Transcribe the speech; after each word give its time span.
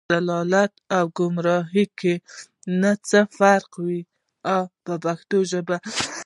ضلالت 0.13 0.73
او 0.97 1.05
ګمراهۍ 1.17 1.85
کې 1.99 2.13
نه 2.81 2.91
څه 3.07 3.19
فرق 3.37 3.71
و 3.83 3.87
په 4.83 4.93
پښتو 5.03 5.37
ژبه. 5.51 5.77